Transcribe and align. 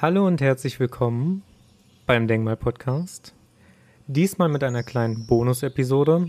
Hallo 0.00 0.28
und 0.28 0.40
herzlich 0.40 0.78
willkommen 0.78 1.42
beim 2.06 2.28
Denkmal-Podcast. 2.28 3.34
Diesmal 4.06 4.48
mit 4.48 4.62
einer 4.62 4.84
kleinen 4.84 5.26
Bonus-Episode. 5.26 6.28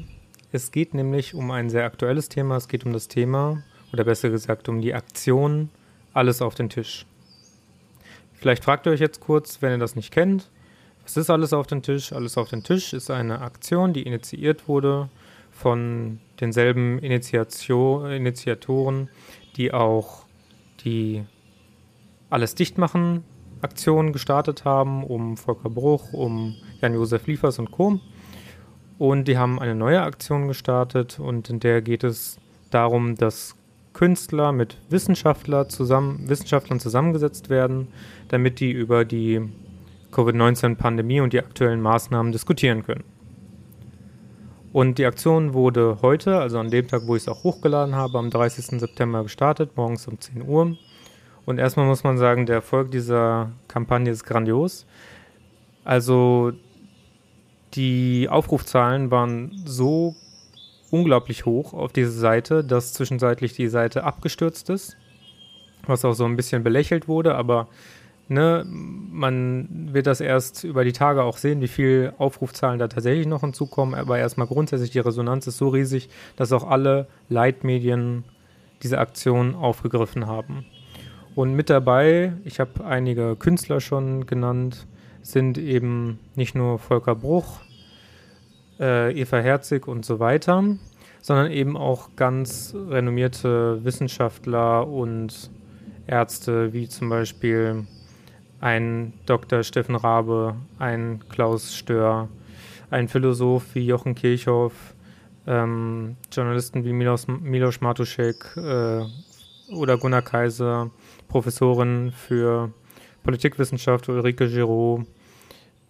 Es 0.52 0.72
geht 0.72 0.96
nämlich 0.96 1.36
um 1.36 1.52
ein 1.52 1.70
sehr 1.70 1.86
aktuelles 1.86 2.30
Thema. 2.30 2.56
Es 2.56 2.68
geht 2.68 2.84
um 2.88 2.94
das 2.94 3.10
Thema, 3.10 3.62
oder 3.94 4.06
besser 4.06 4.32
gesagt 4.32 4.70
um 4.70 4.82
die 4.82 4.96
Aktion 4.96 5.70
Alles 6.14 6.42
auf 6.42 6.56
den 6.56 6.72
Tisch. 6.72 7.06
Vielleicht 8.34 8.64
fragt 8.64 8.88
ihr 8.88 8.92
euch 8.92 9.00
jetzt 9.02 9.20
kurz, 9.20 9.62
wenn 9.62 9.74
ihr 9.74 9.78
das 9.78 9.96
nicht 9.96 10.10
kennt, 10.10 10.50
was 11.04 11.16
ist 11.16 11.30
Alles 11.30 11.54
auf 11.54 11.68
den 11.68 11.84
Tisch? 11.84 12.12
Alles 12.12 12.40
auf 12.40 12.50
den 12.50 12.64
Tisch 12.64 12.94
ist 12.94 13.12
eine 13.12 13.42
Aktion, 13.42 13.94
die 13.94 14.02
initiiert 14.02 14.68
wurde 14.68 15.10
von 15.52 16.20
denselben 16.40 16.98
Initiation, 16.98 18.10
Initiatoren, 18.10 19.10
die 19.58 19.72
auch 19.72 20.26
die 20.84 21.24
Alles 22.32 22.56
dicht 22.56 22.80
machen 22.80 23.24
Aktionen 23.62 24.14
gestartet 24.14 24.66
haben, 24.66 25.04
um 25.04 25.38
Volker 25.38 25.70
Bruch, 25.70 26.14
um 26.14 26.56
Jan-Josef 26.82 27.28
Liefers 27.28 27.60
und 27.60 27.72
Co. 27.72 28.00
Und 28.98 29.28
die 29.28 29.38
haben 29.38 29.60
eine 29.60 29.76
neue 29.76 30.02
Aktion 30.02 30.48
gestartet 30.48 31.20
und 31.20 31.50
in 31.50 31.60
der 31.60 31.82
geht 31.82 32.04
es 32.04 32.38
darum, 32.70 33.16
dass 33.16 33.56
Künstler 33.94 34.52
mit 34.52 34.78
Wissenschaftler 34.90 35.68
zusammen, 35.68 36.30
Wissenschaftlern 36.30 36.80
zusammengesetzt 36.80 37.50
werden, 37.50 37.90
damit 38.28 38.60
die 38.60 38.72
über 38.72 39.06
die 39.06 39.42
Covid-19-Pandemie 40.12 41.22
und 41.22 41.34
die 41.34 41.40
aktuellen 41.40 41.82
Maßnahmen 41.82 42.32
diskutieren 42.32 42.84
können. 42.84 43.04
Und 44.72 45.00
die 45.00 45.06
Aktion 45.06 45.54
wurde 45.54 45.98
heute, 46.02 46.40
also 46.40 46.60
an 46.60 46.70
dem 46.70 46.88
Tag, 46.88 47.04
wo 47.08 47.16
ich 47.16 47.24
es 47.24 47.28
auch 47.28 47.44
hochgeladen 47.44 47.96
habe, 47.96 48.20
am 48.20 48.30
30. 48.30 48.80
September 48.80 49.24
gestartet, 49.24 49.72
morgens 49.76 50.08
um 50.08 50.20
10 50.20 50.48
Uhr. 50.48 50.78
Und 51.50 51.58
erstmal 51.58 51.88
muss 51.88 52.04
man 52.04 52.20
sagen, 52.20 52.46
der 52.46 52.58
Erfolg 52.58 52.92
dieser 52.92 53.50
Kampagne 53.68 54.12
ist 54.12 54.24
grandios. 54.24 54.86
Also 55.84 56.52
die 57.74 58.28
Aufrufzahlen 58.30 59.10
waren 59.10 59.60
so 59.66 60.16
unglaublich 60.92 61.48
hoch 61.48 61.74
auf 61.74 61.92
diese 61.92 62.12
Seite, 62.12 62.64
dass 62.64 62.94
zwischenzeitlich 62.94 63.54
die 63.54 63.68
Seite 63.68 64.04
abgestürzt 64.04 64.70
ist, 64.70 64.96
was 65.88 66.06
auch 66.06 66.14
so 66.14 66.24
ein 66.26 66.36
bisschen 66.36 66.64
belächelt 66.64 67.08
wurde, 67.08 67.34
aber 67.34 67.68
ne, 68.28 68.64
man 68.68 69.90
wird 69.92 70.06
das 70.06 70.22
erst 70.22 70.64
über 70.64 70.84
die 70.84 70.94
Tage 70.94 71.24
auch 71.24 71.38
sehen, 71.38 71.62
wie 71.62 71.68
viel 71.68 72.14
Aufrufzahlen 72.20 72.78
da 72.78 72.90
tatsächlich 72.90 73.26
noch 73.26 73.42
hinzukommen, 73.42 73.96
aber 73.96 74.20
erstmal 74.20 74.46
grundsätzlich 74.46 74.92
die 74.92 75.00
Resonanz 75.00 75.48
ist 75.48 75.58
so 75.58 75.70
riesig, 75.70 76.10
dass 76.36 76.52
auch 76.52 76.70
alle 76.70 77.08
Leitmedien 77.28 78.24
diese 78.84 79.00
Aktion 79.00 79.56
aufgegriffen 79.56 80.28
haben. 80.28 80.68
Und 81.40 81.54
mit 81.54 81.70
dabei, 81.70 82.34
ich 82.44 82.60
habe 82.60 82.84
einige 82.84 83.38
Künstler 83.38 83.80
schon 83.80 84.26
genannt, 84.26 84.86
sind 85.22 85.58
eben 85.58 86.20
nicht 86.36 86.54
nur 86.54 86.80
Volker 86.80 87.16
Bruch, 87.16 87.62
äh, 88.78 89.18
Eva 89.18 89.38
Herzig 89.38 89.88
und 89.88 90.04
so 90.04 90.20
weiter, 90.20 90.62
sondern 91.22 91.50
eben 91.50 91.78
auch 91.78 92.10
ganz 92.18 92.76
renommierte 92.76 93.86
Wissenschaftler 93.86 94.86
und 94.86 95.50
Ärzte, 96.08 96.74
wie 96.74 96.90
zum 96.90 97.08
Beispiel 97.08 97.88
ein 98.60 99.14
Dr. 99.26 99.64
Steffen 99.64 99.96
Rabe, 99.96 100.56
ein 100.78 101.24
Klaus 101.30 101.74
Stör, 101.74 102.28
ein 102.90 103.08
Philosoph 103.08 103.76
wie 103.76 103.86
Jochen 103.86 104.14
Kirchhoff, 104.14 104.94
ähm, 105.48 106.18
Journalisten 106.34 106.84
wie 106.84 106.92
Milos, 106.92 107.28
Milos 107.30 107.80
Matuszek 107.80 108.58
äh, 108.58 109.06
oder 109.74 109.98
Gunnar 109.98 110.22
Kaiser, 110.22 110.92
Professorin 111.30 112.12
für 112.12 112.74
Politikwissenschaft, 113.24 114.10
Ulrike 114.10 114.50
Giraud. 114.50 115.06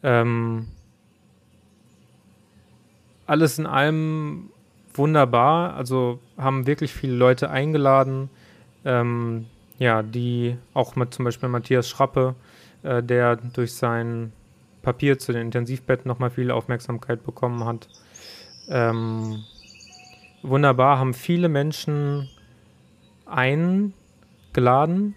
Ähm, 0.04 0.68
alles 3.26 3.58
in 3.58 3.66
allem 3.66 4.52
wunderbar. 4.94 5.74
Also 5.76 6.20
haben 6.38 6.68
wirklich 6.68 6.94
viele 6.94 7.16
Leute 7.16 7.50
eingeladen. 7.50 8.30
Ähm, 8.86 9.48
ja, 9.78 10.04
die 10.04 10.58
auch 10.74 10.96
mit 10.96 11.14
zum 11.14 11.26
Beispiel 11.26 11.50
Matthias 11.50 11.90
Schrappe, 11.90 12.36
äh, 12.84 13.02
der 13.02 13.38
durch 13.38 13.74
sein 13.74 14.34
Papier 14.82 15.20
zu 15.20 15.32
den 15.32 15.44
Intensivbetten 15.44 16.08
nochmal 16.08 16.30
viel 16.30 16.52
Aufmerksamkeit 16.52 17.24
bekommen 17.24 17.64
hat. 17.66 17.88
Ähm, 18.68 19.44
wunderbar, 20.42 21.00
haben 21.00 21.14
viele 21.14 21.50
Menschen 21.50 22.30
eingeladen 23.26 25.16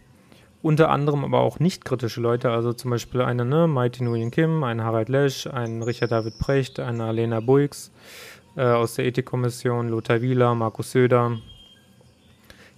unter 0.62 0.91
anderem 0.91 1.25
aber 1.25 1.41
auch 1.41 1.59
nicht 1.59 1.84
kritische 1.84 2.21
Leute, 2.21 2.50
also 2.50 2.73
zum 2.73 2.91
Beispiel 2.93 3.23
eine 3.23 3.45
ne, 3.45 3.67
Mighty 3.67 4.05
Nguyen 4.05 4.31
Kim, 4.31 4.62
ein 4.62 4.83
Harald 4.83 5.09
Lesch, 5.09 5.47
ein 5.49 5.83
Richard 5.83 6.12
David 6.12 6.39
Precht, 6.39 6.78
eine 6.78 7.05
Alena 7.05 7.41
Buix 7.41 7.91
äh, 8.56 8.62
aus 8.62 8.95
der 8.95 9.06
Ethikkommission, 9.06 9.89
Lothar 9.89 10.23
Wieler, 10.23 10.55
Markus 10.55 10.93
Söder, 10.93 11.39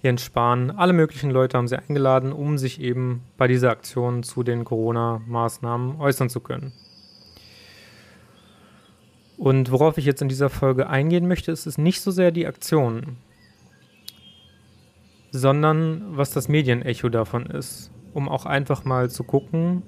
Jens 0.01 0.23
Spahn, 0.23 0.71
alle 0.71 0.93
möglichen 0.93 1.31
Leute 1.31 1.57
haben 1.57 1.67
sie 1.67 1.77
eingeladen, 1.77 2.31
um 2.31 2.57
sich 2.57 2.81
eben 2.81 3.21
bei 3.37 3.47
dieser 3.47 3.71
Aktion 3.71 4.23
zu 4.23 4.43
den 4.43 4.63
Corona-Maßnahmen 4.63 5.99
äußern 5.99 6.29
zu 6.29 6.39
können. 6.39 6.73
Und 9.37 9.71
worauf 9.71 9.97
ich 9.97 10.05
jetzt 10.05 10.21
in 10.21 10.29
dieser 10.29 10.49
Folge 10.49 10.87
eingehen 10.87 11.27
möchte, 11.27 11.51
ist 11.51 11.65
es 11.65 11.77
nicht 11.77 12.01
so 12.01 12.11
sehr 12.11 12.31
die 12.31 12.47
Aktion 12.47 13.17
sondern 15.39 16.17
was 16.17 16.31
das 16.31 16.47
Medienecho 16.47 17.09
davon 17.09 17.45
ist, 17.45 17.91
um 18.13 18.29
auch 18.29 18.45
einfach 18.45 18.85
mal 18.85 19.09
zu 19.09 19.23
gucken, 19.23 19.83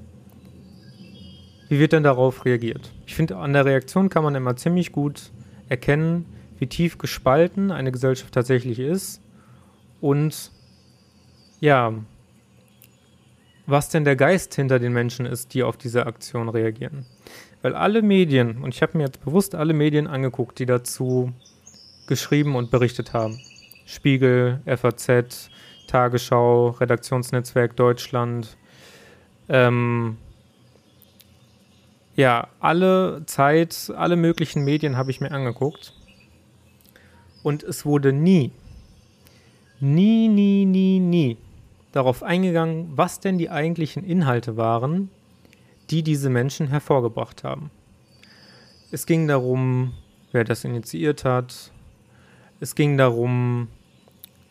wie 1.70 1.80
wird 1.80 1.94
denn 1.94 2.04
darauf 2.04 2.46
reagiert. 2.46 2.94
Ich 3.06 3.16
finde, 3.16 3.38
an 3.38 3.54
der 3.54 3.66
Reaktion 3.66 4.10
kann 4.10 4.24
man 4.24 4.36
immer 4.36 4.56
ziemlich 4.56 4.92
gut 4.92 5.32
erkennen, 5.70 6.26
wie 6.60 6.68
tief 6.68 6.98
gespalten 6.98 7.72
eine 7.72 7.92
Gesellschaft 7.92 8.34
tatsächlich 8.34 8.80
ist 8.80 9.22
und 10.02 10.52
ja, 11.60 11.94
was 13.66 13.90
denn 13.90 14.06
der 14.06 14.16
Geist 14.16 14.56
hinter 14.56 14.80
den 14.80 14.94
Menschen 14.94 15.26
ist, 15.26 15.54
die 15.54 15.64
auf 15.64 15.78
diese 15.78 16.06
Aktion 16.06 16.50
reagieren. 16.50 17.06
Weil 17.62 17.76
alle 17.76 18.02
Medien, 18.02 18.64
und 18.64 18.74
ich 18.74 18.82
habe 18.82 18.98
mir 18.98 19.06
jetzt 19.06 19.24
bewusst 19.24 19.56
alle 19.56 19.74
Medien 19.74 20.08
angeguckt, 20.08 20.60
die 20.60 20.66
dazu 20.66 21.34
geschrieben 22.08 22.56
und 22.56 22.72
berichtet 22.72 23.14
haben, 23.14 23.40
Spiegel, 23.88 24.60
FAZ, 24.66 25.50
Tagesschau, 25.88 26.72
Redaktionsnetzwerk 26.72 27.76
Deutschland. 27.78 28.58
Ähm, 29.48 30.18
ja, 32.18 32.50
alle 32.60 33.24
Zeit, 33.28 33.92
alle 33.96 34.18
möglichen 34.18 34.66
Medien 34.66 34.98
habe 34.98 35.10
ich 35.10 35.22
mir 35.22 35.32
angeguckt. 35.32 35.94
Und 37.44 37.64
es 37.64 37.86
wurde 37.86 38.12
nie, 38.12 38.52
nie, 39.80 40.28
nie, 40.28 40.66
nie, 40.66 41.00
nie 41.00 41.38
darauf 41.94 42.24
eingegangen, 42.24 42.90
was 42.98 43.22
denn 43.22 43.38
die 43.38 43.50
eigentlichen 43.50 44.04
Inhalte 44.04 44.58
waren, 44.58 45.10
die 45.90 46.04
diese 46.04 46.30
Menschen 46.30 46.68
hervorgebracht 46.68 47.46
haben. 47.46 47.72
Es 48.92 49.06
ging 49.06 49.30
darum, 49.30 49.94
wer 50.34 50.44
das 50.44 50.66
initiiert 50.66 51.24
hat. 51.24 51.72
Es 52.60 52.76
ging 52.76 52.98
darum, 52.98 53.70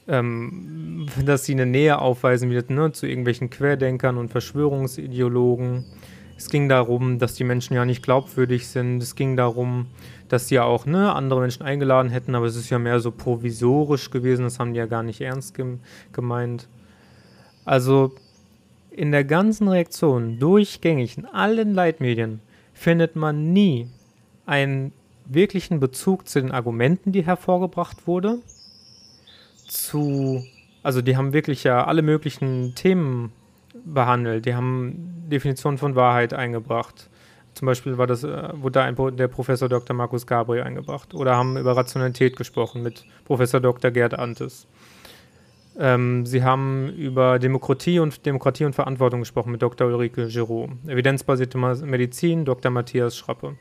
ähm, 0.09 1.06
dass 1.25 1.44
sie 1.44 1.53
eine 1.53 1.67
Nähe 1.67 1.99
aufweisen 1.99 2.50
wird 2.50 2.71
ne, 2.71 2.93
zu 2.93 3.06
irgendwelchen 3.06 3.50
Querdenkern 3.50 4.17
und 4.17 4.31
Verschwörungsideologen. 4.31 5.84
Es 6.37 6.50
ging 6.50 6.69
darum, 6.69 7.19
dass 7.19 7.34
die 7.34 7.44
Menschen 7.44 7.75
ja 7.75 7.84
nicht 7.84 8.03
glaubwürdig 8.03 8.69
sind. 8.69 9.03
Es 9.03 9.15
ging 9.15 9.37
darum, 9.37 9.87
dass 10.28 10.49
sie 10.49 10.56
ja 10.56 10.65
auch 10.65 10.87
ne, 10.87 11.12
andere 11.12 11.41
Menschen 11.41 11.62
eingeladen 11.62 12.11
hätten, 12.11 12.34
aber 12.34 12.47
es 12.47 12.56
ist 12.56 12.71
ja 12.71 12.78
mehr 12.78 13.00
so 13.00 13.11
provisorisch 13.11 14.11
gewesen. 14.11 14.45
Das 14.45 14.59
haben 14.59 14.72
die 14.72 14.78
ja 14.78 14.87
gar 14.87 15.03
nicht 15.03 15.21
ernst 15.21 15.55
gem 15.55 15.81
gemeint. 16.12 16.69
Also 17.65 18.15
in 18.91 19.12
der 19.12 19.25
ganzen 19.25 19.69
Reaktion, 19.69 20.39
durchgängig, 20.39 21.19
in 21.19 21.27
allen 21.27 21.75
Leitmedien, 21.75 22.41
findet 22.72 23.16
man 23.16 23.53
nie 23.53 23.89
einen 24.45 24.92
wirklichen 25.25 25.80
Bezug 25.80 26.28
zu 26.28 26.41
den 26.41 26.53
Argumenten, 26.53 27.13
die 27.13 27.27
hervorgebracht 27.27 28.07
wurden 28.07 28.42
zu, 29.66 30.45
also 30.83 31.03
die 31.03 31.16
haben 31.16 31.33
wirklich 31.33 31.65
ja 31.65 31.84
alle 31.84 32.03
möglichen 32.03 32.74
Themen 32.74 33.33
behandelt. 33.84 34.47
Die 34.47 34.54
haben 34.54 35.27
Definitionen 35.28 35.78
von 35.78 35.95
Wahrheit 35.95 36.34
eingebracht. 36.34 37.10
Zum 37.54 37.66
Beispiel 37.66 37.97
war 37.97 38.07
das, 38.07 38.22
äh, 38.22 38.51
wurde 38.54 38.72
da 38.72 38.84
ein, 38.84 39.16
der 39.16 39.28
Professor 39.28 39.68
Dr. 39.68 39.97
Markus 39.97 40.27
Gabriel 40.27 40.63
eingebracht. 40.63 41.15
Oder 41.15 41.36
haben 41.36 41.57
über 41.57 41.77
Rationalität 41.77 42.36
gesprochen 42.36 42.83
mit 42.83 43.04
Professor 43.24 43.60
Dr. 43.60 43.91
Gerd 43.91 44.18
Antes. 44.18 44.66
Ähm, 45.78 46.24
sie 46.24 46.42
haben 46.42 46.89
über 46.91 47.39
Demokratie 47.39 47.98
und 47.98 48.24
Demokratie 48.24 48.65
und 48.65 48.74
Verantwortung 48.74 49.21
gesprochen 49.21 49.53
mit 49.53 49.63
Dr. 49.63 49.86
Ulrike 49.86 50.28
Giraud. 50.28 50.71
Evidenzbasierte 50.86 51.59
Medizin, 51.59 52.45
Dr. 52.45 52.71
Matthias 52.71 53.16
Schrappe. 53.16 53.57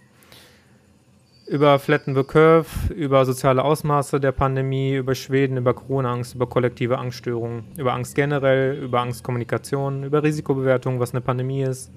Über 1.47 1.77
Flatten 1.77 2.15
the 2.15 2.23
Curve, 2.23 2.93
über 2.93 3.23
soziale 3.25 3.63
Ausmaße 3.63 4.19
der 4.19 4.31
Pandemie, 4.31 4.95
über 4.95 5.13
Schweden, 5.13 5.57
über 5.57 5.75
Corona-Angst, 5.75 6.35
über 6.35 6.47
kollektive 6.47 6.97
Angststörungen, 6.97 7.65
über 7.77 7.93
Angst 7.93 8.15
generell, 8.15 8.81
über 8.81 9.01
Angstkommunikation, 9.01 10.03
über 10.03 10.23
Risikobewertung, 10.23 10.99
was 10.99 11.11
eine 11.11 11.21
Pandemie 11.21 11.61
ist, 11.61 11.91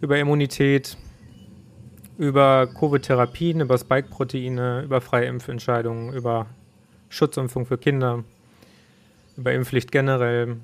über 0.00 0.16
Immunität, 0.18 0.96
über 2.18 2.68
Covid-Therapien, 2.68 3.60
über 3.60 3.78
Spike-Proteine, 3.78 4.82
über 4.84 5.00
freie 5.00 5.26
Impfentscheidungen, 5.26 6.12
über 6.12 6.46
Schutzimpfung 7.08 7.66
für 7.66 7.78
Kinder, 7.78 8.22
über 9.36 9.52
Impfpflicht 9.52 9.90
generell 9.90 10.56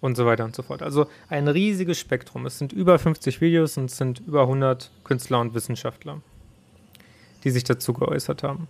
und 0.00 0.16
so 0.16 0.26
weiter 0.26 0.44
und 0.44 0.54
so 0.54 0.62
fort. 0.62 0.82
Also 0.82 1.06
ein 1.28 1.48
riesiges 1.48 1.98
Spektrum. 1.98 2.44
Es 2.44 2.58
sind 2.58 2.72
über 2.72 2.98
50 2.98 3.40
Videos 3.40 3.78
und 3.78 3.86
es 3.86 3.96
sind 3.96 4.20
über 4.20 4.42
100 4.42 4.90
Künstler 5.04 5.40
und 5.40 5.54
Wissenschaftler 5.54 6.20
die 7.44 7.50
sich 7.50 7.64
dazu 7.64 7.92
geäußert 7.92 8.42
haben. 8.42 8.68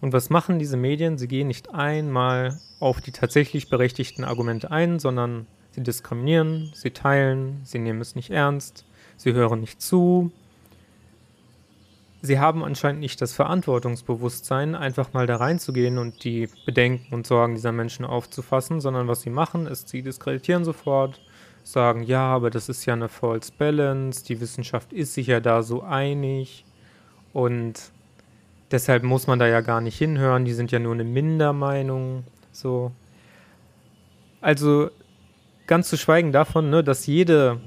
Und 0.00 0.12
was 0.12 0.28
machen 0.28 0.58
diese 0.58 0.76
Medien? 0.76 1.16
Sie 1.16 1.28
gehen 1.28 1.48
nicht 1.48 1.74
einmal 1.74 2.58
auf 2.78 3.00
die 3.00 3.12
tatsächlich 3.12 3.70
berechtigten 3.70 4.24
Argumente 4.24 4.70
ein, 4.70 4.98
sondern 4.98 5.46
sie 5.70 5.82
diskriminieren, 5.82 6.70
sie 6.74 6.90
teilen, 6.90 7.60
sie 7.64 7.78
nehmen 7.78 8.00
es 8.00 8.14
nicht 8.14 8.30
ernst, 8.30 8.84
sie 9.16 9.32
hören 9.32 9.60
nicht 9.60 9.80
zu. 9.80 10.30
Sie 12.20 12.38
haben 12.38 12.64
anscheinend 12.64 13.00
nicht 13.00 13.20
das 13.20 13.32
Verantwortungsbewusstsein, 13.32 14.74
einfach 14.74 15.12
mal 15.12 15.26
da 15.26 15.36
reinzugehen 15.36 15.98
und 15.98 16.24
die 16.24 16.48
Bedenken 16.64 17.14
und 17.14 17.26
Sorgen 17.26 17.54
dieser 17.54 17.72
Menschen 17.72 18.04
aufzufassen, 18.04 18.80
sondern 18.80 19.08
was 19.08 19.22
sie 19.22 19.30
machen, 19.30 19.66
ist, 19.66 19.88
sie 19.88 20.02
diskreditieren 20.02 20.64
sofort, 20.64 21.20
sagen, 21.62 22.02
ja, 22.02 22.26
aber 22.26 22.50
das 22.50 22.68
ist 22.68 22.84
ja 22.84 22.92
eine 22.92 23.08
False 23.08 23.52
Balance, 23.56 24.24
die 24.24 24.40
Wissenschaft 24.40 24.92
ist 24.92 25.14
sich 25.14 25.28
ja 25.28 25.40
da 25.40 25.62
so 25.62 25.82
einig 25.82 26.64
und 27.32 27.93
deshalb 28.74 29.04
muss 29.04 29.26
man 29.26 29.38
da 29.38 29.46
ja 29.46 29.60
gar 29.60 29.80
nicht 29.80 29.96
hinhören, 29.96 30.44
die 30.44 30.52
sind 30.52 30.72
ja 30.72 30.80
nur 30.80 30.92
eine 30.92 31.04
Mindermeinung. 31.04 32.24
So. 32.50 32.90
Also 34.40 34.90
ganz 35.66 35.88
zu 35.88 35.96
schweigen 35.96 36.32
davon, 36.32 36.70
ne, 36.70 36.82
dass 36.82 37.06
jede 37.06 37.60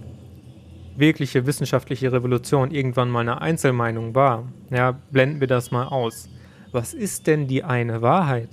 wirkliche 0.98 1.46
wissenschaftliche 1.46 2.12
Revolution 2.12 2.72
irgendwann 2.72 3.10
mal 3.10 3.22
eine 3.22 3.42
Einzelmeinung 3.42 4.16
war. 4.16 4.44
Ja, 4.70 5.00
blenden 5.12 5.40
wir 5.40 5.48
das 5.48 5.72
mal 5.72 5.88
aus. 5.88 6.30
Was 6.72 6.94
ist 6.94 7.28
denn 7.28 7.48
die 7.48 7.64
eine 7.64 8.02
Wahrheit? 8.02 8.50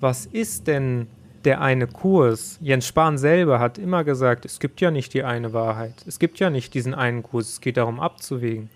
Was 0.00 0.24
ist 0.24 0.66
denn 0.66 1.08
der 1.44 1.60
eine 1.60 1.86
Kurs? 1.86 2.58
Jens 2.62 2.86
Spahn 2.86 3.18
selber 3.18 3.58
hat 3.58 3.76
immer 3.76 4.04
gesagt, 4.04 4.46
es 4.46 4.58
gibt 4.58 4.80
ja 4.80 4.90
nicht 4.90 5.12
die 5.12 5.22
eine 5.22 5.52
Wahrheit. 5.52 6.02
Es 6.06 6.18
gibt 6.18 6.38
ja 6.38 6.48
nicht 6.48 6.72
diesen 6.72 6.94
einen 6.94 7.22
Kurs. 7.22 7.50
Es 7.50 7.60
geht 7.60 7.76
darum 7.76 8.00
abzuwägen. 8.00 8.70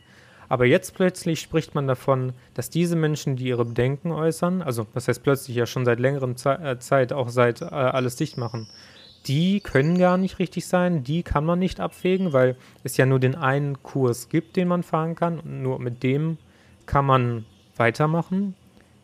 Aber 0.48 0.64
jetzt 0.64 0.94
plötzlich 0.94 1.40
spricht 1.40 1.74
man 1.74 1.86
davon, 1.86 2.32
dass 2.54 2.70
diese 2.70 2.96
Menschen, 2.96 3.36
die 3.36 3.48
ihre 3.48 3.64
Bedenken 3.64 4.12
äußern, 4.12 4.62
also 4.62 4.86
das 4.94 5.08
heißt 5.08 5.22
plötzlich 5.22 5.56
ja 5.56 5.66
schon 5.66 5.84
seit 5.84 6.00
längerem 6.00 6.36
Ze 6.36 6.58
äh, 6.58 6.78
Zeit, 6.78 7.12
auch 7.12 7.28
seit 7.28 7.60
äh, 7.60 7.66
alles 7.66 8.16
dicht 8.16 8.38
machen, 8.38 8.68
die 9.26 9.60
können 9.60 9.98
gar 9.98 10.16
nicht 10.16 10.38
richtig 10.38 10.66
sein, 10.66 11.04
die 11.04 11.22
kann 11.22 11.44
man 11.44 11.58
nicht 11.58 11.80
abwägen, 11.80 12.32
weil 12.32 12.56
es 12.82 12.96
ja 12.96 13.04
nur 13.04 13.18
den 13.18 13.34
einen 13.34 13.82
Kurs 13.82 14.28
gibt, 14.30 14.56
den 14.56 14.68
man 14.68 14.82
fahren 14.82 15.14
kann 15.16 15.38
und 15.38 15.62
nur 15.62 15.78
mit 15.80 16.02
dem 16.02 16.38
kann 16.86 17.04
man 17.04 17.44
weitermachen. 17.76 18.54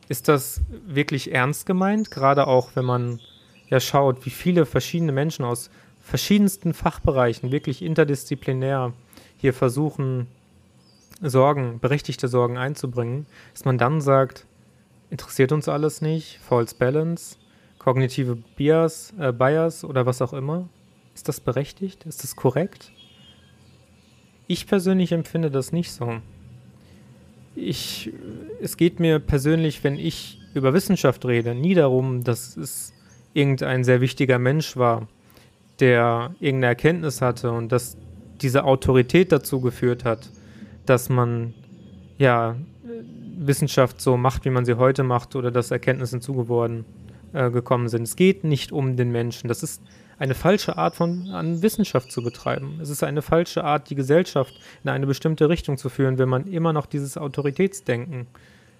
Ist 0.08 0.28
das 0.28 0.62
wirklich 0.86 1.32
ernst 1.32 1.66
gemeint? 1.66 2.10
Gerade 2.10 2.46
auch, 2.46 2.70
wenn 2.74 2.84
man 2.84 3.20
ja 3.68 3.80
schaut, 3.80 4.24
wie 4.24 4.30
viele 4.30 4.64
verschiedene 4.66 5.12
Menschen 5.12 5.44
aus 5.44 5.70
verschiedensten 6.00 6.74
Fachbereichen 6.74 7.50
wirklich 7.50 7.82
interdisziplinär 7.82 8.92
hier 9.38 9.54
versuchen, 9.54 10.26
Sorgen, 11.20 11.78
berechtigte 11.80 12.28
Sorgen 12.28 12.58
einzubringen, 12.58 13.26
dass 13.52 13.64
man 13.64 13.78
dann 13.78 14.00
sagt, 14.00 14.46
interessiert 15.10 15.52
uns 15.52 15.68
alles 15.68 16.00
nicht, 16.00 16.38
False 16.40 16.74
Balance, 16.76 17.36
kognitive 17.78 18.36
Bias, 18.56 19.12
äh, 19.18 19.32
Bias 19.32 19.84
oder 19.84 20.06
was 20.06 20.22
auch 20.22 20.32
immer. 20.32 20.68
Ist 21.14 21.28
das 21.28 21.40
berechtigt? 21.40 22.06
Ist 22.06 22.24
das 22.24 22.34
korrekt? 22.34 22.90
Ich 24.46 24.66
persönlich 24.66 25.12
empfinde 25.12 25.50
das 25.50 25.72
nicht 25.72 25.92
so. 25.92 26.20
Ich, 27.54 28.12
es 28.60 28.76
geht 28.76 28.98
mir 28.98 29.20
persönlich, 29.20 29.84
wenn 29.84 29.98
ich 29.98 30.40
über 30.54 30.74
Wissenschaft 30.74 31.24
rede, 31.24 31.54
nie 31.54 31.74
darum, 31.74 32.24
dass 32.24 32.56
es 32.56 32.92
irgendein 33.32 33.84
sehr 33.84 34.00
wichtiger 34.00 34.38
Mensch 34.38 34.76
war, 34.76 35.08
der 35.80 36.34
irgendeine 36.40 36.66
Erkenntnis 36.66 37.20
hatte 37.20 37.52
und 37.52 37.70
dass 37.70 37.96
diese 38.40 38.64
Autorität 38.64 39.32
dazu 39.32 39.60
geführt 39.60 40.04
hat, 40.04 40.28
dass 40.86 41.08
man 41.08 41.54
ja 42.18 42.56
Wissenschaft 43.36 44.00
so 44.00 44.16
macht, 44.16 44.44
wie 44.44 44.50
man 44.50 44.64
sie 44.64 44.74
heute 44.74 45.02
macht 45.02 45.36
oder 45.36 45.50
dass 45.50 45.70
Erkenntnisse 45.70 46.20
zugeworden 46.20 46.84
äh, 47.32 47.50
gekommen 47.50 47.88
sind. 47.88 48.02
Es 48.02 48.16
geht 48.16 48.44
nicht 48.44 48.72
um 48.72 48.96
den 48.96 49.10
Menschen. 49.10 49.48
Das 49.48 49.62
ist 49.62 49.82
eine 50.18 50.34
falsche 50.34 50.78
Art 50.78 50.94
von 50.94 51.28
an 51.30 51.62
Wissenschaft 51.62 52.12
zu 52.12 52.22
betreiben. 52.22 52.78
Es 52.80 52.90
ist 52.90 53.02
eine 53.02 53.22
falsche 53.22 53.64
Art, 53.64 53.90
die 53.90 53.94
Gesellschaft 53.94 54.54
in 54.82 54.90
eine 54.90 55.06
bestimmte 55.06 55.48
Richtung 55.48 55.76
zu 55.76 55.88
führen, 55.88 56.18
wenn 56.18 56.28
man 56.28 56.46
immer 56.46 56.72
noch 56.72 56.86
dieses 56.86 57.18
Autoritätsdenken 57.18 58.26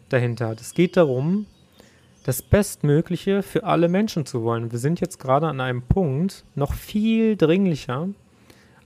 dahinter 0.08 0.48
hat. 0.48 0.60
Es 0.60 0.74
geht 0.74 0.96
darum, 0.96 1.46
das 2.24 2.40
Bestmögliche 2.42 3.42
für 3.42 3.64
alle 3.64 3.88
Menschen 3.88 4.24
zu 4.24 4.42
wollen. 4.42 4.72
Wir 4.72 4.78
sind 4.78 5.00
jetzt 5.00 5.18
gerade 5.18 5.46
an 5.46 5.60
einem 5.60 5.82
Punkt, 5.82 6.44
noch 6.54 6.72
viel 6.72 7.36
dringlicher 7.36 8.08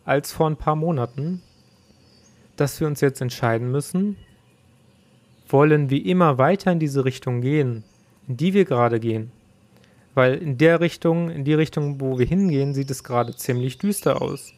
als 0.04 0.32
vor 0.32 0.48
ein 0.48 0.56
paar 0.56 0.76
Monaten, 0.76 1.42
dass 2.60 2.80
wir 2.80 2.86
uns 2.86 3.00
jetzt 3.00 3.20
entscheiden 3.20 3.70
müssen, 3.70 4.16
wollen 5.48 5.90
wir 5.90 6.04
immer 6.04 6.38
weiter 6.38 6.72
in 6.72 6.78
diese 6.78 7.04
Richtung 7.04 7.40
gehen, 7.40 7.84
in 8.26 8.36
die 8.36 8.54
wir 8.54 8.64
gerade 8.64 9.00
gehen. 9.00 9.30
Weil 10.14 10.34
in 10.34 10.58
der 10.58 10.80
Richtung, 10.80 11.30
in 11.30 11.44
die 11.44 11.54
Richtung, 11.54 12.00
wo 12.00 12.18
wir 12.18 12.26
hingehen, 12.26 12.74
sieht 12.74 12.90
es 12.90 13.04
gerade 13.04 13.34
ziemlich 13.36 13.78
düster 13.78 14.20
aus. 14.20 14.52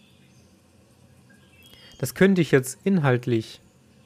Das 1.98 2.14
könnte 2.14 2.40
ich 2.40 2.50
jetzt 2.50 2.78
inhaltlich 2.84 3.60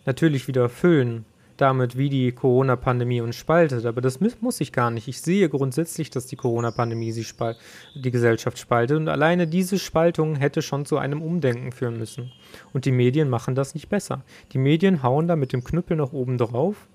natürlich 0.05 0.49
wieder 0.49 0.69
füllen 0.69 1.25
damit, 1.56 1.96
wie 1.96 2.08
die 2.08 2.32
Corona-Pandemie 2.32 3.20
uns 3.20 3.36
spaltet. 3.36 3.86
Aber 3.86 4.00
das 4.00 4.20
muss 4.20 4.60
ich 4.60 4.72
gar 4.72 4.90
nicht. 4.90 5.08
Ich 5.08 5.20
sehe 5.20 5.48
grundsätzlich, 5.48 6.10
dass 6.10 6.26
die 6.26 6.36
Corona-Pandemie 6.36 7.12
die 7.12 8.10
Gesellschaft 8.10 8.58
spaltet. 8.58 8.96
Und 8.96 9.08
alleine 9.08 9.46
diese 9.46 9.78
Spaltung 9.78 10.36
hätte 10.36 10.62
schon 10.62 10.86
zu 10.86 10.98
einem 10.98 11.22
Umdenken 11.22 11.72
führen 11.72 11.98
müssen. 11.98 12.32
Und 12.72 12.84
die 12.84 12.92
Medien 12.92 13.28
machen 13.28 13.54
das 13.54 13.74
nicht 13.74 13.88
besser. 13.88 14.22
Die 14.52 14.58
Medien 14.58 15.02
hauen 15.02 15.28
da 15.28 15.36
mit 15.36 15.52
dem 15.52 15.64
Knüppel 15.64 15.96
nach 15.96 16.12
oben 16.12 16.38
drauf 16.38 16.88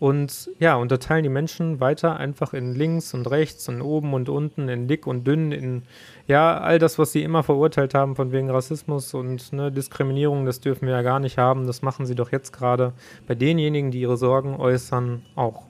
und 0.00 0.50
ja, 0.60 0.76
unterteilen 0.76 1.24
die 1.24 1.28
Menschen 1.28 1.80
weiter 1.80 2.16
einfach 2.16 2.54
in 2.54 2.74
links 2.74 3.14
und 3.14 3.28
rechts 3.28 3.68
und 3.68 3.82
oben 3.82 4.14
und 4.14 4.28
unten, 4.28 4.68
in 4.68 4.86
dick 4.86 5.06
und 5.06 5.26
dünn, 5.26 5.50
in 5.50 5.82
ja, 6.26 6.58
all 6.58 6.78
das, 6.78 6.98
was 6.98 7.12
sie 7.12 7.22
immer 7.22 7.42
verurteilt 7.42 7.94
haben 7.94 8.14
von 8.14 8.30
wegen 8.30 8.50
Rassismus 8.50 9.12
und 9.14 9.52
ne, 9.52 9.72
Diskriminierung, 9.72 10.46
das 10.46 10.60
dürfen 10.60 10.86
wir 10.86 10.94
ja 10.94 11.02
gar 11.02 11.18
nicht 11.18 11.38
haben. 11.38 11.66
Das 11.66 11.82
machen 11.82 12.06
sie 12.06 12.14
doch 12.14 12.30
jetzt 12.30 12.52
gerade 12.52 12.92
bei 13.26 13.34
denjenigen, 13.34 13.90
die 13.90 14.00
ihre 14.00 14.16
Sorgen 14.16 14.56
äußern, 14.56 15.22
auch. 15.34 15.64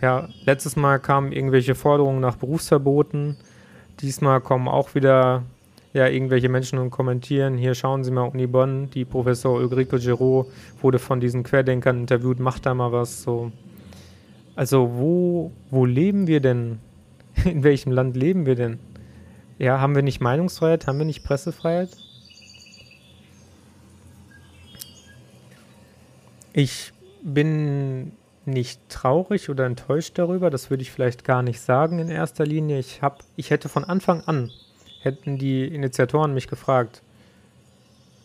Ja, 0.00 0.28
letztes 0.44 0.76
Mal 0.76 0.98
kamen 0.98 1.32
irgendwelche 1.32 1.74
Forderungen 1.74 2.20
nach 2.20 2.36
Berufsverboten. 2.36 3.36
Diesmal 4.00 4.40
kommen 4.40 4.68
auch 4.68 4.94
wieder 4.94 5.42
ja, 5.92 6.06
irgendwelche 6.06 6.48
Menschen 6.48 6.78
und 6.78 6.90
kommentieren, 6.90 7.56
hier 7.56 7.74
schauen 7.74 8.04
Sie 8.04 8.10
mal 8.10 8.22
Uni 8.22 8.46
Bonn, 8.46 8.90
die 8.90 9.04
Professor 9.04 9.58
Ulrike 9.58 9.98
Giraud 9.98 10.46
wurde 10.82 10.98
von 10.98 11.20
diesen 11.20 11.42
Querdenkern 11.42 12.00
interviewt, 12.00 12.40
macht 12.40 12.66
da 12.66 12.74
mal 12.74 12.92
was 12.92 13.22
so. 13.22 13.52
Also 14.54 14.90
wo, 14.96 15.52
wo 15.70 15.86
leben 15.86 16.26
wir 16.26 16.40
denn? 16.40 16.80
In 17.44 17.62
welchem 17.62 17.92
Land 17.92 18.16
leben 18.16 18.44
wir 18.44 18.54
denn? 18.54 18.78
Ja, 19.58 19.80
haben 19.80 19.94
wir 19.94 20.02
nicht 20.02 20.20
Meinungsfreiheit? 20.20 20.86
Haben 20.86 20.98
wir 20.98 21.06
nicht 21.06 21.24
Pressefreiheit? 21.24 21.90
Ich 26.52 26.92
bin 27.22 28.12
nicht 28.44 28.80
traurig 28.88 29.50
oder 29.50 29.66
enttäuscht 29.66 30.18
darüber, 30.18 30.50
das 30.50 30.70
würde 30.70 30.82
ich 30.82 30.90
vielleicht 30.90 31.24
gar 31.24 31.42
nicht 31.42 31.60
sagen 31.60 31.98
in 31.98 32.08
erster 32.08 32.46
Linie. 32.46 32.78
Ich, 32.78 33.02
hab, 33.02 33.22
ich 33.36 33.50
hätte 33.50 33.68
von 33.68 33.84
Anfang 33.84 34.22
an 34.22 34.50
hätten 35.00 35.38
die 35.38 35.64
Initiatoren 35.64 36.34
mich 36.34 36.48
gefragt, 36.48 37.02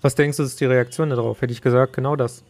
was 0.01 0.15
denkst 0.15 0.37
du, 0.37 0.43
ist 0.43 0.59
die 0.59 0.65
Reaktion 0.65 1.09
darauf? 1.09 1.41
Hätte 1.41 1.53
ich 1.53 1.61
gesagt, 1.61 1.93
genau 1.93 2.15
das. 2.15 2.43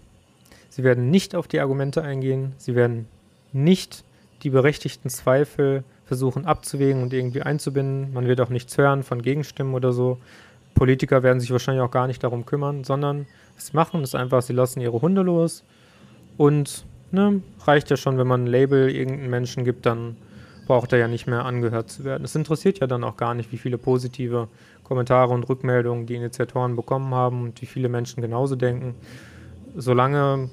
Sie 0.69 0.83
werden 0.83 1.11
nicht 1.11 1.35
auf 1.35 1.47
die 1.47 1.59
Argumente 1.59 2.01
eingehen, 2.01 2.53
sie 2.57 2.75
werden 2.75 3.07
nicht 3.51 4.03
die 4.41 4.49
berechtigten 4.49 5.09
Zweifel 5.09 5.83
versuchen 6.05 6.45
abzuwägen 6.45 7.03
und 7.03 7.13
irgendwie 7.13 7.43
einzubinden. 7.43 8.11
Man 8.13 8.27
wird 8.27 8.41
auch 8.41 8.49
nichts 8.49 8.77
hören 8.77 9.03
von 9.03 9.21
Gegenstimmen 9.21 9.73
oder 9.73 9.93
so. 9.93 10.17
Politiker 10.73 11.23
werden 11.23 11.39
sich 11.39 11.51
wahrscheinlich 11.51 11.83
auch 11.83 11.91
gar 11.91 12.07
nicht 12.07 12.23
darum 12.23 12.45
kümmern, 12.45 12.83
sondern 12.83 13.27
was 13.55 13.67
sie 13.67 13.75
machen 13.75 14.03
ist 14.03 14.15
einfach, 14.15 14.41
sie 14.41 14.53
lassen 14.53 14.81
ihre 14.81 15.01
Hunde 15.01 15.21
los 15.21 15.63
und 16.37 16.85
ne, 17.11 17.41
reicht 17.65 17.89
ja 17.89 17.97
schon, 17.97 18.17
wenn 18.17 18.27
man 18.27 18.45
ein 18.45 18.47
Label 18.47 18.89
irgendeinen 18.89 19.29
Menschen 19.29 19.63
gibt, 19.63 19.85
dann 19.85 20.17
braucht 20.65 20.93
er 20.93 20.99
ja 20.99 21.07
nicht 21.07 21.27
mehr 21.27 21.45
angehört 21.45 21.89
zu 21.89 22.03
werden. 22.03 22.23
Es 22.23 22.35
interessiert 22.35 22.79
ja 22.79 22.87
dann 22.87 23.03
auch 23.03 23.17
gar 23.17 23.33
nicht, 23.33 23.51
wie 23.51 23.57
viele 23.57 23.77
positive 23.77 24.47
Kommentare 24.83 25.33
und 25.33 25.47
Rückmeldungen 25.47 26.05
die 26.05 26.15
Initiatoren 26.15 26.75
bekommen 26.75 27.13
haben 27.13 27.43
und 27.43 27.61
wie 27.61 27.65
viele 27.65 27.89
Menschen 27.89 28.21
genauso 28.21 28.55
denken. 28.55 28.95
Solange 29.75 30.49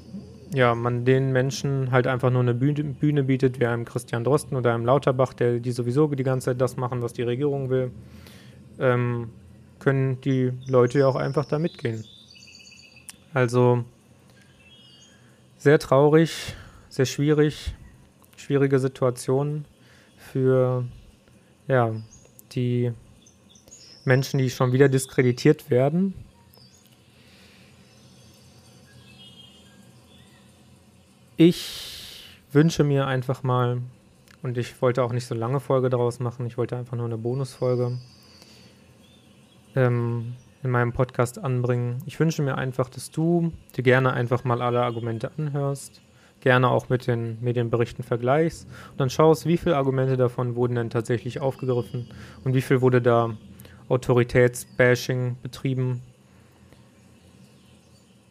ja, 0.53 0.75
man 0.75 1.05
den 1.05 1.33
Menschen 1.33 1.91
halt 1.93 2.07
einfach 2.07 2.31
nur 2.31 2.43
eine 2.43 2.55
Bühne, 2.55 2.83
Bühne 2.83 3.23
bietet, 3.23 3.61
wie 3.61 3.67
einem 3.67 3.85
Christian 3.85 4.25
Drosten 4.25 4.57
oder 4.57 4.75
einem 4.75 4.85
Lauterbach, 4.85 5.33
der 5.33 5.61
die 5.61 5.73
sowieso 5.73 6.09
die 6.09 6.23
ganze 6.25 6.47
Zeit 6.47 6.61
das 6.61 6.77
machen, 6.77 7.03
was 7.03 7.13
die 7.13 7.23
Regierung 7.23 7.71
will, 7.71 7.93
ähm, 8.79 9.31
können 9.79 10.21
die 10.23 10.53
Leute 10.67 11.01
ja 11.01 11.07
auch 11.07 11.17
einfach 11.17 11.45
da 11.45 11.59
mitgehen. 11.59 12.05
Also 13.33 13.85
sehr 15.57 15.79
traurig, 15.79 16.57
sehr 16.89 17.07
schwierig, 17.07 17.75
schwierige 18.37 18.81
Situation 18.81 19.65
für 20.33 20.85
ja, 21.69 21.95
die 22.53 22.93
Menschen, 24.05 24.39
die 24.39 24.51
schon 24.51 24.73
wieder 24.73 24.89
diskreditiert 24.89 25.71
werden. 25.71 26.15
Ich 31.37 32.25
wünsche 32.53 32.85
mir 32.85 33.07
einfach 33.07 33.43
mal, 33.43 33.81
und 34.43 34.59
ich 34.59 34.83
wollte 34.83 35.03
auch 35.03 35.13
nicht 35.13 35.27
so 35.27 35.35
lange 35.35 35.61
Folge 35.61 35.89
daraus 35.89 36.21
machen, 36.21 36.47
ich 36.47 36.59
wollte 36.59 36.77
einfach 36.77 36.97
nur 36.97 37.07
eine 37.07 37.17
Bonusfolge 37.17 37.99
ähm, 39.75 40.35
in 40.63 40.71
meinem 40.71 40.93
Podcast 40.93 41.39
anbringen. 41.39 42.03
Ich 42.05 42.21
wünsche 42.21 42.43
mir 42.43 42.59
einfach, 42.59 42.91
dass 42.91 43.11
du 43.11 43.53
dir 43.77 43.83
gerne 43.83 44.13
einfach 44.13 44.45
mal 44.45 44.61
alle 44.61 44.83
Argumente 44.83 45.31
anhörst, 45.39 46.03
gerne 46.41 46.69
auch 46.69 46.89
mit 46.89 47.07
den 47.07 47.39
Medienberichten 47.41 48.03
vergleichst 48.03 48.67
und 48.93 49.01
dann 49.01 49.11
schaust, 49.11 49.47
wie 49.47 49.57
viele 49.57 49.77
Argumente 49.77 50.17
davon 50.17 50.57
wurden 50.57 50.75
denn 50.75 50.91
tatsächlich 50.91 51.41
aufgegriffen 51.41 52.09
und 52.45 52.55
wie 52.55 52.63
viel 52.63 52.81
wurde 52.81 53.03
da 53.03 53.37
Autoritätsbashing 53.89 55.37
betrieben. 55.43 56.03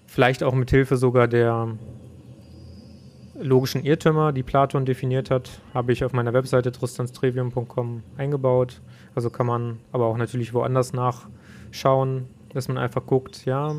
Vielleicht 0.08 0.44
auch 0.44 0.54
mit 0.54 0.72
Hilfe 0.72 0.98
sogar 0.98 1.28
der 1.28 1.78
logischen 3.39 3.84
Irrtümer, 3.84 4.32
die 4.32 4.44
Platon 4.44 4.86
definiert 4.86 5.30
hat, 5.30 5.62
habe 5.74 5.92
ich 5.92 6.04
auf 6.04 6.13
meiner 6.13 6.34
Webseite 6.34 6.72
tristanstrevium.com 6.72 8.04
eingebaut. 8.18 8.82
Also 9.16 9.30
kann 9.30 9.46
man 9.46 9.80
aber 9.92 10.06
auch 10.06 10.18
natürlich 10.18 10.54
woanders 10.54 10.94
nachschauen, 10.94 12.28
dass 12.54 12.68
man 12.68 12.78
einfach 12.78 13.06
guckt, 13.06 13.46
ja, 13.46 13.75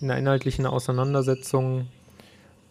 in 0.00 0.08
der 0.08 0.18
inhaltlichen 0.18 0.66
Auseinandersetzung, 0.66 1.88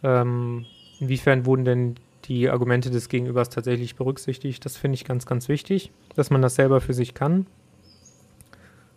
ähm, 0.03 0.65
inwiefern 0.99 1.45
wurden 1.45 1.65
denn 1.65 1.95
die 2.25 2.49
Argumente 2.49 2.89
des 2.91 3.09
Gegenübers 3.09 3.49
tatsächlich 3.49 3.95
berücksichtigt. 3.95 4.63
Das 4.63 4.77
finde 4.77 4.95
ich 4.95 5.05
ganz, 5.05 5.25
ganz 5.25 5.49
wichtig, 5.49 5.91
dass 6.15 6.29
man 6.29 6.41
das 6.41 6.55
selber 6.55 6.81
für 6.81 6.93
sich 6.93 7.13
kann. 7.13 7.47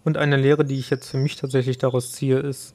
Und 0.05 0.17
eine 0.17 0.37
Lehre, 0.37 0.65
die 0.65 0.79
ich 0.79 0.91
jetzt 0.91 1.09
für 1.09 1.17
mich 1.17 1.37
tatsächlich 1.37 1.79
daraus 1.79 2.13
ziehe, 2.13 2.39
ist, 2.39 2.75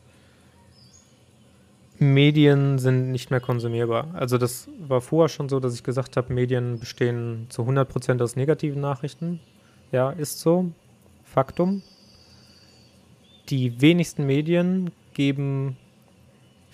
Medien 2.00 2.77
sind 2.77 3.12
nicht 3.12 3.31
mehr 3.31 3.39
konsumierbar. 3.39 4.10
Also 4.13 4.38
das 4.38 4.69
war 4.79 5.01
vorher 5.01 5.29
schon 5.29 5.50
so, 5.50 5.60
dass 5.60 5.74
ich 5.74 5.84
gesagt 5.84 6.15
habe, 6.15 6.31
Medien 6.31 6.79
bestehen 6.79 7.48
zu 7.50 7.63
100% 7.63 8.22
aus 8.22 8.36
negativen 8.36 8.81
Nachrichten. 8.81 9.39
Ja, 9.91 10.12
ist 10.12 10.39
so. 10.39 10.72
Faktum. 11.24 11.81
Die 13.50 13.81
wenigsten 13.81 14.25
Medien 14.25 14.91
geben 15.13 15.77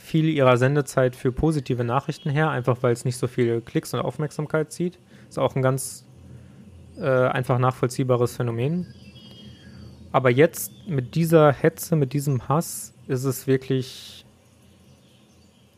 viel 0.03 0.27
ihrer 0.27 0.57
Sendezeit 0.57 1.15
für 1.15 1.31
positive 1.31 1.85
Nachrichten 1.85 2.29
her, 2.29 2.49
einfach 2.49 2.77
weil 2.81 2.91
es 2.91 3.05
nicht 3.05 3.17
so 3.17 3.27
viele 3.27 3.61
Klicks 3.61 3.93
und 3.93 4.01
Aufmerksamkeit 4.01 4.69
zieht. 4.69 4.99
Ist 5.29 5.39
auch 5.39 5.55
ein 5.55 5.61
ganz 5.61 6.05
äh, 6.99 7.07
einfach 7.07 7.57
nachvollziehbares 7.57 8.35
Phänomen. 8.35 8.93
Aber 10.11 10.29
jetzt 10.29 10.73
mit 10.87 11.15
dieser 11.15 11.53
Hetze, 11.53 11.95
mit 11.95 12.11
diesem 12.11 12.49
Hass, 12.49 12.93
ist 13.07 13.23
es 13.23 13.47
wirklich 13.47 14.25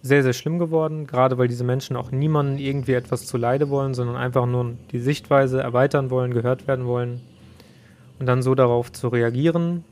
sehr, 0.01 0.23
sehr 0.23 0.33
schlimm 0.33 0.57
geworden, 0.57 1.05
gerade 1.05 1.37
weil 1.37 1.47
diese 1.47 1.63
Menschen 1.63 1.95
auch 1.95 2.09
niemanden 2.09 2.57
irgendwie 2.57 2.93
etwas 2.93 3.27
zu 3.27 3.37
Leide 3.37 3.69
wollen, 3.69 3.93
sondern 3.93 4.15
einfach 4.15 4.47
nur 4.47 4.73
die 4.91 4.99
Sichtweise 4.99 5.61
erweitern 5.61 6.09
wollen, 6.09 6.33
gehört 6.33 6.67
werden 6.67 6.87
wollen. 6.87 7.21
Und 8.17 8.25
dann 8.25 8.41
so 8.41 8.55
darauf 8.55 8.91
zu 8.91 9.07
reagieren, 9.07 9.83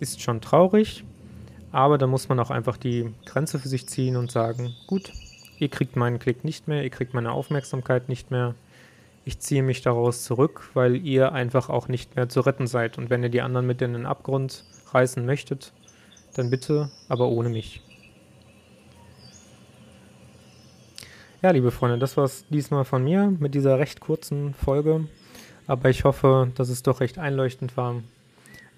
ist 0.00 0.22
schon 0.22 0.40
traurig, 0.40 1.04
aber 1.74 1.98
da 1.98 2.06
muss 2.06 2.28
man 2.28 2.38
auch 2.38 2.50
einfach 2.50 2.76
die 2.76 3.12
Grenze 3.26 3.58
für 3.58 3.66
sich 3.68 3.88
ziehen 3.88 4.16
und 4.16 4.30
sagen, 4.30 4.76
gut, 4.86 5.12
ihr 5.58 5.68
kriegt 5.68 5.96
meinen 5.96 6.20
Klick 6.20 6.44
nicht 6.44 6.68
mehr, 6.68 6.84
ihr 6.84 6.90
kriegt 6.90 7.14
meine 7.14 7.32
Aufmerksamkeit 7.32 8.08
nicht 8.08 8.30
mehr, 8.30 8.54
ich 9.24 9.40
ziehe 9.40 9.64
mich 9.64 9.82
daraus 9.82 10.22
zurück, 10.22 10.70
weil 10.74 10.94
ihr 10.94 11.32
einfach 11.32 11.70
auch 11.70 11.88
nicht 11.88 12.14
mehr 12.14 12.28
zu 12.28 12.42
retten 12.42 12.68
seid. 12.68 12.96
Und 12.96 13.10
wenn 13.10 13.24
ihr 13.24 13.28
die 13.28 13.40
anderen 13.40 13.66
mit 13.66 13.82
in 13.82 13.92
den 13.92 14.06
Abgrund 14.06 14.64
reißen 14.92 15.26
möchtet, 15.26 15.72
dann 16.36 16.48
bitte, 16.48 16.90
aber 17.08 17.28
ohne 17.28 17.48
mich. 17.48 17.82
Ja, 21.42 21.50
liebe 21.50 21.72
Freunde, 21.72 21.98
das 21.98 22.16
war 22.16 22.24
es 22.24 22.46
diesmal 22.50 22.84
von 22.84 23.02
mir 23.02 23.34
mit 23.40 23.54
dieser 23.54 23.80
recht 23.80 23.98
kurzen 23.98 24.54
Folge. 24.54 25.08
Aber 25.66 25.90
ich 25.90 26.04
hoffe, 26.04 26.52
dass 26.54 26.68
es 26.68 26.84
doch 26.84 27.00
recht 27.00 27.18
einleuchtend 27.18 27.76
war, 27.76 27.96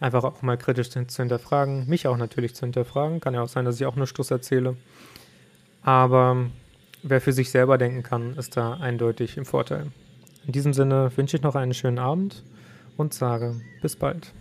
einfach 0.01 0.25
auch 0.25 0.43
mal 0.43 0.57
kritisch 0.57 0.91
zu 0.91 1.01
hinterfragen. 1.01 1.89
Mich 1.89 2.07
auch 2.07 2.17
natürlich 2.17 2.55
zu 2.55 2.67
hinterfragen. 2.67 3.21
Kann 3.21 3.35
ja 3.35 3.43
auch 3.43 3.49
sein, 3.49 3.65
dass 3.65 3.81
ich 3.81 3.87
auch 3.87 3.97
nur 3.97 4.07
Stuss 4.07 4.31
erzähle. 4.31 4.77
Aber 5.83 6.47
wer 7.03 7.21
für 7.21 7.33
sich 7.33 7.51
selber 7.51 7.79
denken 7.79 8.03
kann, 8.03 8.37
ist 8.37 8.57
da 8.57 8.75
eindeutig 8.75 9.37
im 9.37 9.45
Vorteil. 9.45 9.87
In 10.47 10.53
diesem 10.53 10.73
Sinne 10.73 11.11
wünsche 11.17 11.37
ich 11.37 11.43
noch 11.43 11.55
einen 11.55 11.75
schönen 11.75 11.99
Abend 11.99 12.43
und 12.97 13.15
sage 13.15 13.61
bis 13.83 13.97
bald. 13.97 14.33